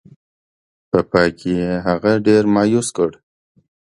[0.89, 3.11] په پای کې یې هغه ډېر مایوس کړ.